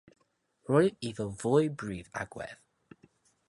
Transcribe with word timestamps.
Roedd 0.69 1.05
iddo 1.11 1.27
ddwy 1.43 1.69
brif 1.83 2.11
agwedd. 2.25 2.61